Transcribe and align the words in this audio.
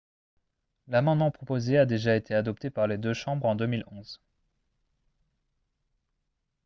l'amendement 0.87 1.29
proposé 1.29 1.77
a 1.77 1.85
déjà 1.85 2.15
été 2.15 2.33
adopté 2.33 2.71
par 2.71 2.87
les 2.87 2.97
deux 2.97 3.13
chambres 3.13 3.45
en 3.45 3.53
2011 3.53 4.19